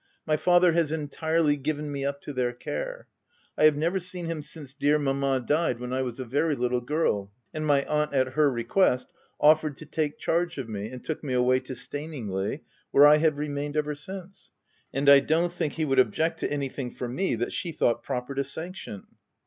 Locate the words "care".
2.53-3.05